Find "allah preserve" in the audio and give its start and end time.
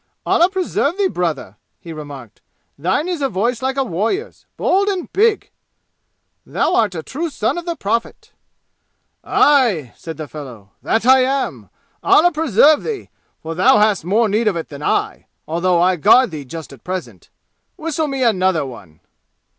0.25-0.97, 12.01-12.81